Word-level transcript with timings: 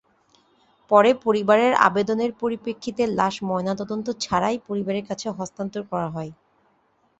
পরে 0.91 1.11
পরিবারের 1.25 1.73
আবেদনের 1.87 2.31
পরিপ্রেক্ষিতে 2.41 3.03
লাশ 3.19 3.35
ময়নাতদন্ত 3.49 4.07
ছাড়াই 4.23 4.57
পরিবারের 4.67 5.05
কাছে 5.09 5.27
হস্তান্তর 5.31 5.81
করা 5.91 6.07
হয়। 6.09 6.31